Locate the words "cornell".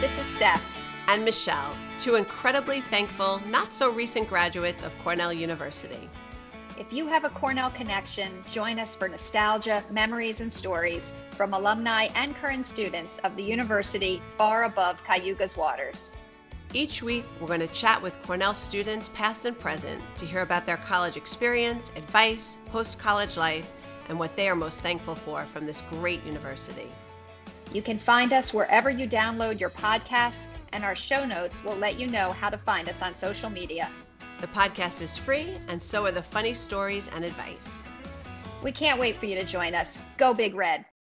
5.02-5.32, 7.30-7.70, 18.22-18.54